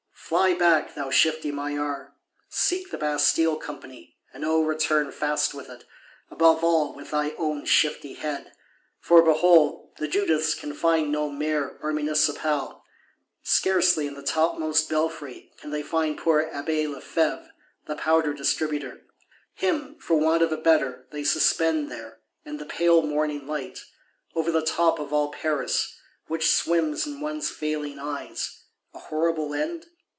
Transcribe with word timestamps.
Fly 0.23 0.53
back, 0.53 0.95
thou 0.95 1.09
shifty 1.09 1.51
Maillard; 1.51 2.13
seek 2.47 2.89
the 2.89 2.97
Bastille 2.97 3.57
Company; 3.57 4.15
and 4.33 4.45
O 4.45 4.61
return 4.63 5.11
fast 5.11 5.53
with 5.53 5.69
it; 5.69 5.83
above 6.29 6.63
all, 6.63 6.93
with 6.95 7.11
thy 7.11 7.31
own 7.31 7.65
shifty 7.65 8.13
head! 8.13 8.53
For, 9.01 9.21
behold, 9.21 9.89
the 9.97 10.07
Judiths 10.07 10.53
can 10.57 10.73
find 10.73 11.11
no 11.11 11.29
Mayor 11.29 11.77
or 11.81 11.91
Municipal; 11.91 12.81
scarcely, 13.43 14.07
in 14.07 14.13
the 14.13 14.23
topmost 14.23 14.87
belfry, 14.87 15.51
can 15.59 15.71
they 15.71 15.83
find 15.83 16.17
poor 16.17 16.49
Abbé 16.49 16.89
Lefevre 16.89 17.51
the 17.85 17.97
Powder 17.97 18.33
distributor. 18.33 19.01
Him, 19.55 19.97
for 19.99 20.15
want 20.15 20.41
of 20.41 20.53
a 20.53 20.57
better, 20.57 21.07
they 21.11 21.25
suspend 21.25 21.91
there; 21.91 22.21
in 22.45 22.55
the 22.55 22.65
pale 22.65 23.01
morning 23.01 23.45
light; 23.45 23.83
over 24.33 24.49
the 24.49 24.65
top 24.65 24.97
of 24.97 25.11
all 25.11 25.29
Paris, 25.31 25.99
which 26.27 26.49
swims 26.49 27.05
in 27.05 27.19
one's 27.19 27.49
failing 27.49 27.99
eyes:—a 27.99 28.97
horrible 28.97 29.53
end? 29.53 29.87